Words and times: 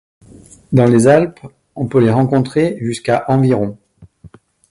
Dans 0.71 0.87
les 0.87 1.05
Alpes, 1.05 1.41
on 1.75 1.85
peut 1.85 1.99
les 1.99 2.09
rencontrer 2.09 2.75
jusqu'à 2.81 3.23
environ. 3.29 3.77